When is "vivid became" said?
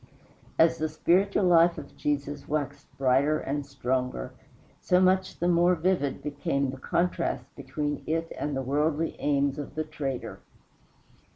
5.75-6.71